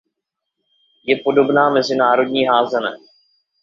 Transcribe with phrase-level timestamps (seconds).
[1.05, 2.97] Je podobná mezinárodní házené.